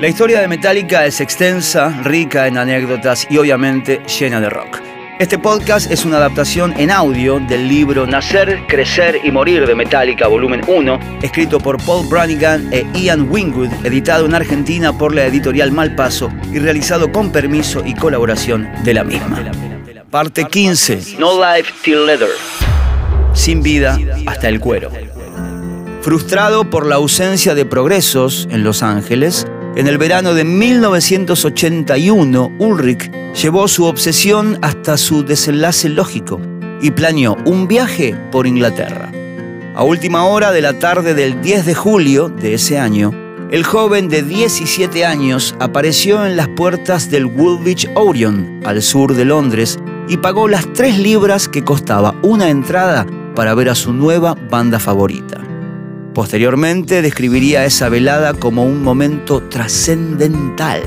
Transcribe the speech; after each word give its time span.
La 0.00 0.06
historia 0.06 0.40
de 0.40 0.46
Metallica 0.46 1.06
es 1.06 1.20
extensa, 1.20 1.88
rica 2.04 2.46
en 2.46 2.56
anécdotas 2.56 3.26
y 3.28 3.36
obviamente 3.36 4.00
llena 4.06 4.40
de 4.40 4.48
rock. 4.48 4.78
Este 5.18 5.40
podcast 5.40 5.90
es 5.90 6.04
una 6.04 6.18
adaptación 6.18 6.72
en 6.78 6.92
audio 6.92 7.40
del 7.40 7.66
libro 7.66 8.06
Nacer, 8.06 8.60
Crecer 8.68 9.18
y 9.24 9.32
Morir 9.32 9.66
de 9.66 9.74
Metallica, 9.74 10.28
volumen 10.28 10.60
1, 10.68 11.18
escrito 11.22 11.58
por 11.58 11.82
Paul 11.82 12.06
Branigan 12.08 12.72
e 12.72 12.86
Ian 12.94 13.28
Wingwood, 13.28 13.84
editado 13.84 14.26
en 14.26 14.36
Argentina 14.36 14.96
por 14.96 15.12
la 15.12 15.26
editorial 15.26 15.72
Malpaso 15.72 16.30
y 16.52 16.60
realizado 16.60 17.10
con 17.10 17.32
permiso 17.32 17.82
y 17.84 17.94
colaboración 17.94 18.68
de 18.84 18.94
la 18.94 19.02
misma. 19.02 19.50
Parte 20.12 20.44
15. 20.44 21.16
No 21.18 21.44
Life 21.44 21.72
Till 21.82 22.06
Leather. 22.06 22.28
Sin 23.34 23.64
vida 23.64 23.98
hasta 24.26 24.48
el 24.48 24.60
cuero. 24.60 24.92
Frustrado 26.02 26.70
por 26.70 26.86
la 26.86 26.94
ausencia 26.94 27.56
de 27.56 27.64
progresos 27.66 28.46
en 28.52 28.62
Los 28.62 28.84
Ángeles, 28.84 29.44
en 29.78 29.86
el 29.86 29.96
verano 29.96 30.34
de 30.34 30.42
1981, 30.42 32.52
Ulrich 32.58 33.12
llevó 33.40 33.68
su 33.68 33.84
obsesión 33.84 34.58
hasta 34.60 34.96
su 34.96 35.24
desenlace 35.24 35.88
lógico 35.88 36.40
y 36.82 36.90
planeó 36.90 37.36
un 37.44 37.68
viaje 37.68 38.16
por 38.32 38.48
Inglaterra. 38.48 39.12
A 39.76 39.84
última 39.84 40.24
hora 40.24 40.50
de 40.50 40.62
la 40.62 40.80
tarde 40.80 41.14
del 41.14 41.40
10 41.42 41.64
de 41.64 41.76
julio 41.76 42.28
de 42.28 42.54
ese 42.54 42.80
año, 42.80 43.12
el 43.52 43.62
joven 43.62 44.08
de 44.08 44.24
17 44.24 45.06
años 45.06 45.54
apareció 45.60 46.26
en 46.26 46.36
las 46.36 46.48
puertas 46.48 47.08
del 47.08 47.26
Woolwich 47.26 47.88
Orion, 47.94 48.60
al 48.64 48.82
sur 48.82 49.14
de 49.14 49.26
Londres, 49.26 49.78
y 50.08 50.16
pagó 50.16 50.48
las 50.48 50.66
tres 50.72 50.98
libras 50.98 51.48
que 51.48 51.62
costaba 51.62 52.16
una 52.22 52.50
entrada 52.50 53.06
para 53.36 53.54
ver 53.54 53.68
a 53.68 53.76
su 53.76 53.92
nueva 53.92 54.34
banda 54.50 54.80
favorita. 54.80 55.47
Posteriormente 56.18 57.00
describiría 57.00 57.64
esa 57.64 57.88
velada 57.88 58.34
como 58.34 58.64
un 58.64 58.82
momento 58.82 59.40
trascendental. 59.40 60.82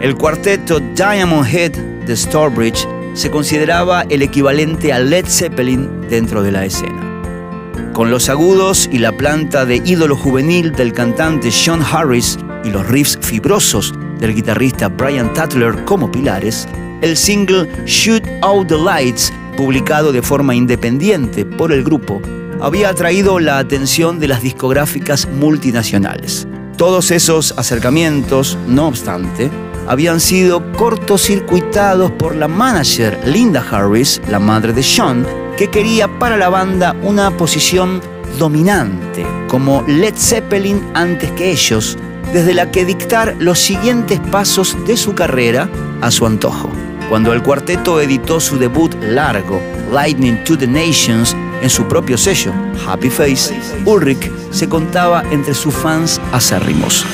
El 0.00 0.16
cuarteto 0.16 0.80
Diamond 0.80 1.46
Head 1.46 1.76
de 2.04 2.16
Starbridge 2.16 2.84
se 3.14 3.30
consideraba 3.30 4.02
el 4.10 4.20
equivalente 4.20 4.92
a 4.92 4.98
Led 4.98 5.26
Zeppelin 5.28 6.08
dentro 6.10 6.42
de 6.42 6.50
la 6.50 6.64
escena. 6.64 7.92
Con 7.92 8.10
los 8.10 8.28
agudos 8.28 8.88
y 8.90 8.98
la 8.98 9.16
planta 9.16 9.64
de 9.64 9.76
ídolo 9.76 10.16
juvenil 10.16 10.72
del 10.72 10.92
cantante 10.92 11.52
Sean 11.52 11.80
Harris 11.80 12.36
y 12.64 12.70
los 12.70 12.84
riffs 12.88 13.16
fibrosos 13.22 13.94
del 14.18 14.34
guitarrista 14.34 14.88
Brian 14.88 15.32
Tatler 15.34 15.84
como 15.84 16.10
pilares, 16.10 16.66
el 17.00 17.16
single 17.16 17.68
Shoot 17.86 18.24
Out 18.42 18.66
the 18.66 18.76
Lights, 18.76 19.32
publicado 19.56 20.10
de 20.10 20.20
forma 20.20 20.52
independiente 20.52 21.44
por 21.44 21.70
el 21.70 21.84
grupo, 21.84 22.20
había 22.60 22.90
atraído 22.90 23.38
la 23.38 23.58
atención 23.58 24.18
de 24.18 24.28
las 24.28 24.42
discográficas 24.42 25.28
multinacionales. 25.28 26.46
Todos 26.76 27.10
esos 27.10 27.54
acercamientos, 27.56 28.56
no 28.66 28.88
obstante, 28.88 29.50
habían 29.86 30.20
sido 30.20 30.70
cortocircuitados 30.72 32.10
por 32.12 32.36
la 32.36 32.46
manager 32.46 33.18
Linda 33.24 33.64
Harris, 33.70 34.20
la 34.28 34.38
madre 34.38 34.72
de 34.72 34.82
Sean, 34.82 35.26
que 35.56 35.70
quería 35.70 36.18
para 36.18 36.36
la 36.36 36.50
banda 36.50 36.94
una 37.02 37.30
posición 37.36 38.00
dominante, 38.38 39.26
como 39.48 39.82
Led 39.88 40.14
Zeppelin 40.16 40.80
antes 40.94 41.30
que 41.32 41.50
ellos, 41.50 41.96
desde 42.32 42.54
la 42.54 42.70
que 42.70 42.84
dictar 42.84 43.34
los 43.38 43.58
siguientes 43.58 44.20
pasos 44.30 44.76
de 44.86 44.96
su 44.96 45.14
carrera 45.14 45.68
a 46.00 46.10
su 46.10 46.26
antojo. 46.26 46.70
Cuando 47.08 47.32
el 47.32 47.42
cuarteto 47.42 48.00
editó 48.00 48.38
su 48.38 48.58
debut 48.58 48.94
largo, 49.02 49.60
Lightning 49.90 50.44
to 50.44 50.58
the 50.58 50.66
Nations, 50.66 51.34
en 51.62 51.70
su 51.70 51.86
propio 51.86 52.16
sello, 52.16 52.52
Happy 52.86 53.10
Face, 53.10 53.54
Ulrich 53.84 54.30
se 54.50 54.68
contaba 54.68 55.22
entre 55.30 55.54
sus 55.54 55.74
fans 55.74 56.20
acérrimos. 56.32 57.04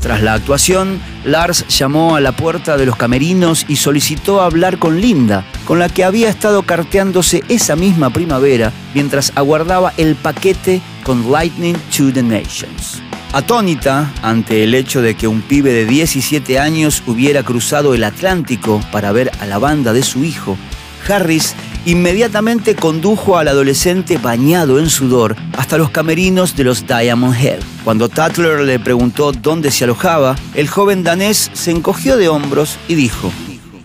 Tras 0.00 0.22
la 0.22 0.32
actuación, 0.32 1.00
Lars 1.24 1.66
llamó 1.68 2.16
a 2.16 2.20
la 2.20 2.32
puerta 2.32 2.78
de 2.78 2.86
los 2.86 2.96
camerinos 2.96 3.66
y 3.68 3.76
solicitó 3.76 4.40
hablar 4.40 4.78
con 4.78 5.00
Linda, 5.00 5.44
con 5.66 5.78
la 5.78 5.90
que 5.90 6.04
había 6.04 6.30
estado 6.30 6.62
carteándose 6.62 7.42
esa 7.48 7.76
misma 7.76 8.10
primavera 8.10 8.72
mientras 8.94 9.30
aguardaba 9.36 9.92
el 9.98 10.16
paquete 10.16 10.80
con 11.04 11.30
Lightning 11.30 11.76
to 11.96 12.10
the 12.12 12.22
Nations. 12.22 13.02
Atónita 13.32 14.10
ante 14.22 14.64
el 14.64 14.74
hecho 14.74 15.02
de 15.02 15.14
que 15.14 15.28
un 15.28 15.42
pibe 15.42 15.72
de 15.72 15.84
17 15.84 16.58
años 16.58 17.02
hubiera 17.06 17.42
cruzado 17.42 17.94
el 17.94 18.02
Atlántico 18.02 18.80
para 18.90 19.12
ver 19.12 19.30
a 19.38 19.46
la 19.46 19.58
banda 19.58 19.92
de 19.92 20.02
su 20.02 20.24
hijo, 20.24 20.56
Harris 21.08 21.54
inmediatamente 21.86 22.74
condujo 22.74 23.38
al 23.38 23.48
adolescente 23.48 24.18
bañado 24.18 24.78
en 24.78 24.90
sudor 24.90 25.36
hasta 25.56 25.78
los 25.78 25.90
camerinos 25.90 26.56
de 26.56 26.64
los 26.64 26.86
Diamond 26.86 27.34
Head. 27.34 27.60
Cuando 27.84 28.08
Tatler 28.08 28.60
le 28.60 28.78
preguntó 28.78 29.32
dónde 29.32 29.70
se 29.70 29.84
alojaba, 29.84 30.36
el 30.54 30.68
joven 30.68 31.02
danés 31.02 31.50
se 31.52 31.70
encogió 31.70 32.16
de 32.16 32.28
hombros 32.28 32.78
y 32.88 32.94
dijo, 32.94 33.32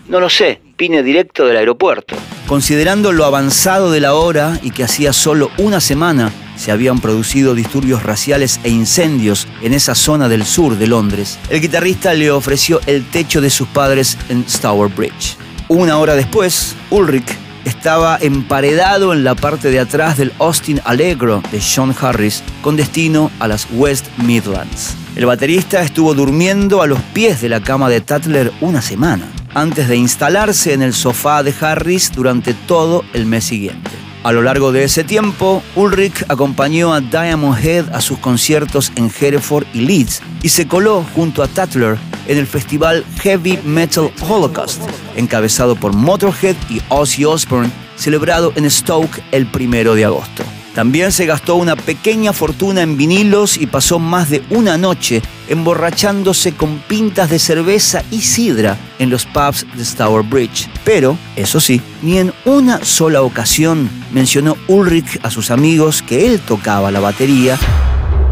No 0.08 0.20
lo 0.20 0.28
sé, 0.28 0.60
vine 0.76 1.02
directo 1.02 1.46
del 1.46 1.56
aeropuerto. 1.56 2.16
Considerando 2.46 3.12
lo 3.12 3.24
avanzado 3.24 3.90
de 3.90 4.00
la 4.00 4.14
hora 4.14 4.60
y 4.62 4.70
que 4.70 4.84
hacía 4.84 5.12
solo 5.12 5.50
una 5.58 5.80
semana 5.80 6.30
se 6.56 6.72
habían 6.72 7.00
producido 7.00 7.54
disturbios 7.54 8.02
raciales 8.02 8.60
e 8.64 8.70
incendios 8.70 9.46
en 9.62 9.74
esa 9.74 9.94
zona 9.94 10.28
del 10.28 10.44
sur 10.44 10.76
de 10.78 10.86
Londres, 10.86 11.38
el 11.50 11.60
guitarrista 11.60 12.14
le 12.14 12.30
ofreció 12.30 12.80
el 12.86 13.04
techo 13.04 13.40
de 13.40 13.50
sus 13.50 13.68
padres 13.68 14.16
en 14.28 14.48
Stour 14.48 14.94
Bridge. 14.94 15.36
Una 15.68 15.98
hora 15.98 16.14
después, 16.14 16.76
Ulrich 16.90 17.45
estaba 17.66 18.16
emparedado 18.20 19.12
en 19.12 19.24
la 19.24 19.34
parte 19.34 19.70
de 19.70 19.80
atrás 19.80 20.16
del 20.16 20.32
Austin 20.38 20.80
Allegro 20.84 21.42
de 21.50 21.60
Sean 21.60 21.94
Harris 22.00 22.42
con 22.62 22.76
destino 22.76 23.30
a 23.40 23.48
las 23.48 23.66
West 23.72 24.06
Midlands. 24.18 24.94
El 25.16 25.26
baterista 25.26 25.82
estuvo 25.82 26.14
durmiendo 26.14 26.80
a 26.80 26.86
los 26.86 27.00
pies 27.12 27.40
de 27.40 27.48
la 27.48 27.60
cama 27.60 27.88
de 27.88 28.00
Tatler 28.00 28.52
una 28.60 28.82
semana, 28.82 29.26
antes 29.54 29.88
de 29.88 29.96
instalarse 29.96 30.74
en 30.74 30.82
el 30.82 30.94
sofá 30.94 31.42
de 31.42 31.54
Harris 31.60 32.12
durante 32.12 32.54
todo 32.54 33.04
el 33.12 33.26
mes 33.26 33.44
siguiente. 33.44 33.90
A 34.22 34.32
lo 34.32 34.42
largo 34.42 34.72
de 34.72 34.84
ese 34.84 35.04
tiempo, 35.04 35.62
Ulrich 35.74 36.24
acompañó 36.28 36.92
a 36.92 37.00
Diamond 37.00 37.64
Head 37.64 37.94
a 37.94 38.00
sus 38.00 38.18
conciertos 38.18 38.92
en 38.96 39.10
Hereford 39.20 39.66
y 39.72 39.80
Leeds 39.80 40.20
y 40.42 40.48
se 40.48 40.66
coló 40.66 41.04
junto 41.14 41.42
a 41.42 41.48
Tatler 41.48 41.96
en 42.28 42.38
el 42.38 42.46
festival 42.46 43.04
Heavy 43.20 43.58
Metal 43.64 44.10
Holocaust, 44.28 44.82
encabezado 45.16 45.76
por 45.76 45.94
Motorhead 45.94 46.56
y 46.68 46.80
Ozzy 46.88 47.24
Osbourne, 47.24 47.70
celebrado 47.96 48.52
en 48.56 48.70
Stoke 48.70 49.22
el 49.32 49.46
primero 49.46 49.94
de 49.94 50.04
agosto. 50.04 50.44
También 50.76 51.10
se 51.10 51.24
gastó 51.24 51.56
una 51.56 51.74
pequeña 51.74 52.34
fortuna 52.34 52.82
en 52.82 52.98
vinilos 52.98 53.56
y 53.56 53.66
pasó 53.66 53.98
más 53.98 54.28
de 54.28 54.42
una 54.50 54.76
noche 54.76 55.22
emborrachándose 55.48 56.52
con 56.52 56.80
pintas 56.80 57.30
de 57.30 57.38
cerveza 57.38 58.04
y 58.10 58.20
sidra 58.20 58.76
en 58.98 59.08
los 59.08 59.24
pubs 59.24 59.64
de 59.74 59.82
Stour 59.82 60.22
Bridge. 60.22 60.68
Pero, 60.84 61.16
eso 61.34 61.60
sí, 61.60 61.80
ni 62.02 62.18
en 62.18 62.30
una 62.44 62.84
sola 62.84 63.22
ocasión 63.22 63.88
mencionó 64.12 64.58
Ulrich 64.68 65.18
a 65.22 65.30
sus 65.30 65.50
amigos 65.50 66.02
que 66.02 66.26
él 66.26 66.40
tocaba 66.40 66.90
la 66.90 67.00
batería 67.00 67.58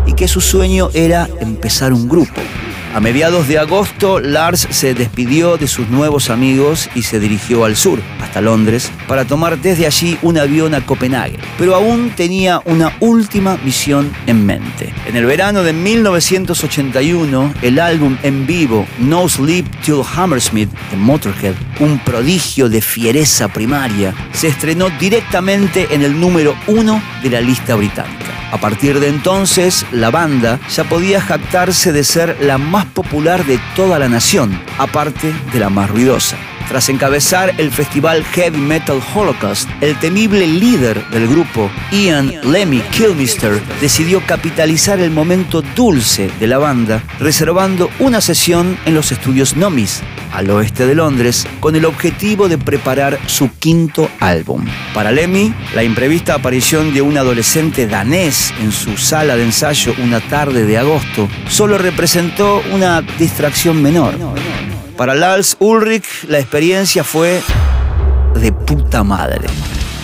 y 0.06 0.12
que 0.12 0.28
su 0.28 0.42
sueño 0.42 0.90
era 0.92 1.30
empezar 1.40 1.94
un 1.94 2.10
grupo. 2.10 2.42
A 2.94 3.00
mediados 3.00 3.48
de 3.48 3.58
agosto, 3.58 4.20
Lars 4.20 4.68
se 4.70 4.94
despidió 4.94 5.56
de 5.56 5.66
sus 5.66 5.88
nuevos 5.88 6.30
amigos 6.30 6.88
y 6.94 7.02
se 7.02 7.18
dirigió 7.18 7.64
al 7.64 7.74
sur, 7.74 7.98
hasta 8.20 8.40
Londres, 8.40 8.88
para 9.08 9.24
tomar 9.24 9.58
desde 9.58 9.84
allí 9.84 10.16
un 10.22 10.38
avión 10.38 10.76
a 10.76 10.86
Copenhague. 10.86 11.40
Pero 11.58 11.74
aún 11.74 12.10
tenía 12.10 12.60
una 12.64 12.96
última 13.00 13.56
misión 13.64 14.12
en 14.28 14.46
mente. 14.46 14.94
En 15.08 15.16
el 15.16 15.26
verano 15.26 15.64
de 15.64 15.72
1981, 15.72 17.54
el 17.62 17.80
álbum 17.80 18.16
en 18.22 18.46
vivo 18.46 18.86
No 19.00 19.28
Sleep 19.28 19.66
Till 19.84 20.02
Hammersmith 20.14 20.70
de 20.92 20.96
Motorhead, 20.96 21.56
un 21.80 21.98
prodigio 21.98 22.68
de 22.68 22.80
fiereza 22.80 23.48
primaria, 23.48 24.14
se 24.32 24.46
estrenó 24.46 24.88
directamente 25.00 25.88
en 25.90 26.02
el 26.02 26.20
número 26.20 26.54
uno 26.68 27.02
de 27.24 27.30
la 27.30 27.40
lista 27.40 27.74
británica. 27.74 28.23
A 28.54 28.58
partir 28.58 29.00
de 29.00 29.08
entonces, 29.08 29.84
la 29.90 30.12
banda 30.12 30.60
ya 30.70 30.84
podía 30.84 31.20
jactarse 31.20 31.90
de 31.90 32.04
ser 32.04 32.36
la 32.40 32.56
más 32.56 32.86
popular 32.86 33.44
de 33.44 33.58
toda 33.74 33.98
la 33.98 34.08
nación, 34.08 34.62
aparte 34.78 35.34
de 35.52 35.58
la 35.58 35.70
más 35.70 35.90
ruidosa. 35.90 36.36
Tras 36.74 36.88
encabezar 36.88 37.54
el 37.58 37.70
festival 37.70 38.24
Heavy 38.24 38.58
Metal 38.58 39.00
Holocaust, 39.14 39.70
el 39.80 39.96
temible 40.00 40.44
líder 40.44 41.08
del 41.10 41.28
grupo, 41.28 41.70
Ian 41.92 42.32
Lemmy 42.50 42.80
Kilmister, 42.90 43.62
decidió 43.80 44.20
capitalizar 44.26 44.98
el 44.98 45.12
momento 45.12 45.62
dulce 45.76 46.28
de 46.40 46.48
la 46.48 46.58
banda, 46.58 47.04
reservando 47.20 47.90
una 48.00 48.20
sesión 48.20 48.76
en 48.86 48.94
los 48.96 49.12
estudios 49.12 49.56
Nomis, 49.56 50.02
al 50.32 50.50
oeste 50.50 50.84
de 50.84 50.96
Londres, 50.96 51.46
con 51.60 51.76
el 51.76 51.84
objetivo 51.84 52.48
de 52.48 52.58
preparar 52.58 53.20
su 53.26 53.56
quinto 53.56 54.10
álbum. 54.18 54.66
Para 54.94 55.12
Lemmy, 55.12 55.54
la 55.76 55.84
imprevista 55.84 56.34
aparición 56.34 56.92
de 56.92 57.02
un 57.02 57.16
adolescente 57.16 57.86
danés 57.86 58.52
en 58.60 58.72
su 58.72 58.96
sala 58.96 59.36
de 59.36 59.44
ensayo 59.44 59.94
una 60.02 60.18
tarde 60.18 60.66
de 60.66 60.76
agosto 60.76 61.28
solo 61.48 61.78
representó 61.78 62.60
una 62.72 63.00
distracción 63.00 63.80
menor. 63.80 64.16
Para 64.96 65.16
Lars 65.16 65.56
Ulrich 65.58 66.24
la 66.28 66.38
experiencia 66.38 67.02
fue 67.02 67.42
de 68.36 68.52
puta 68.52 69.02
madre. 69.02 69.48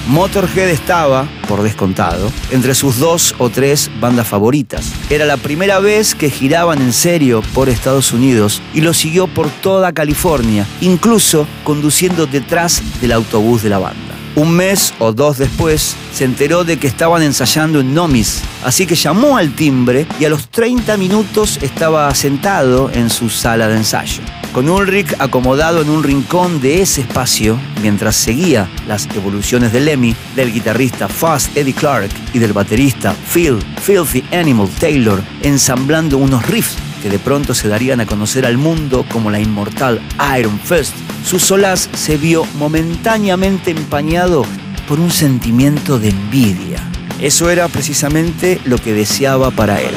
Motorhead 0.09 0.69
estaba, 0.69 1.29
por 1.47 1.63
descontado, 1.63 2.33
entre 2.51 2.75
sus 2.75 2.99
dos 2.99 3.37
o 3.39 3.51
tres 3.51 3.89
bandas 4.01 4.27
favoritas. 4.27 4.93
Era 5.09 5.27
la 5.27 5.37
primera 5.37 5.79
vez 5.79 6.17
que 6.17 6.29
giraban 6.29 6.83
en 6.83 6.93
serio 6.93 7.43
por 7.55 7.69
Estados 7.69 8.13
Unidos 8.13 8.61
y 8.75 8.81
lo 8.81 8.93
siguió 8.93 9.29
por 9.29 9.49
toda 9.49 9.93
California, 9.93 10.67
incluso 10.81 11.47
conduciendo 11.63 12.27
detrás 12.27 12.83
del 13.01 13.13
autobús 13.13 13.63
de 13.63 13.71
la 13.71 13.79
banda. 13.79 14.20
Un 14.37 14.53
mes 14.53 14.95
o 15.01 15.13
dos 15.13 15.39
después 15.39 15.97
se 16.13 16.25
enteró 16.25 16.65
de 16.65 16.79
que 16.79 16.87
estaban 16.87 17.23
ensayando 17.23 17.81
en 17.81 17.95
Nomis, 17.95 18.43
así 18.65 18.87
que 18.87 18.95
llamó 18.95 19.37
al 19.37 19.55
timbre 19.55 20.07
y 20.21 20.25
a 20.25 20.29
los 20.29 20.49
30 20.49 20.97
minutos 20.97 21.59
estaba 21.63 22.15
sentado 22.15 22.91
en 22.93 23.11
su 23.11 23.29
sala 23.29 23.69
de 23.69 23.77
ensayo. 23.77 24.23
Con 24.53 24.69
Ulrich 24.69 25.15
acomodado 25.19 25.83
en 25.83 25.91
un 25.91 26.03
rincón 26.03 26.61
de 26.61 26.83
ese 26.83 27.03
espacio, 27.03 27.59
mientras 27.83 28.17
seguía 28.17 28.69
las 28.89 29.09
evoluciones 29.15 29.73
de 29.73 29.81
Lemmy, 29.81 30.17
del 30.35 30.53
guitarrista 30.53 31.09
Fast 31.09 31.57
Eddie 31.57 31.75
Clark 31.75 32.11
y 32.33 32.39
del 32.39 32.53
baterista 32.53 33.15
Phil 33.33 33.59
Filthy 33.81 34.25
Animal 34.33 34.69
Taylor, 34.79 35.23
ensamblando 35.43 36.19
unos 36.19 36.47
riffs 36.47 36.77
que 37.03 37.09
de 37.09 37.19
pronto 37.19 37.55
se 37.55 37.69
darían 37.69 38.01
a 38.01 38.07
conocer 38.07 38.45
al 38.45 38.59
mundo 38.59 39.05
como 39.11 39.31
la 39.31 39.41
inmortal 39.41 40.01
Iron 40.39 40.59
Fist, 40.61 40.95
su 41.25 41.39
solaz 41.39 41.89
se 41.95 42.17
vio 42.17 42.45
momentáneamente 42.55 43.71
empañado 43.71 44.45
por 44.89 45.01
un 45.01 45.11
sentimiento 45.11 45.99
de 45.99 46.11
envidia. 46.11 46.79
Eso 47.21 47.51
era 47.51 47.69
precisamente 47.69 48.61
lo 48.65 48.79
que 48.79 48.93
deseaba 48.93 49.51
para 49.51 49.81
él. 49.81 49.95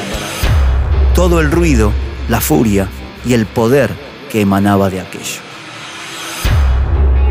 Todo 1.15 1.39
el 1.39 1.51
ruido, 1.51 1.91
la 2.29 2.41
furia 2.41 2.87
y 3.25 3.33
el 3.33 3.45
poder 3.45 3.91
que 4.31 4.41
emanaba 4.41 4.89
de 4.89 5.01
aquello. 5.01 5.52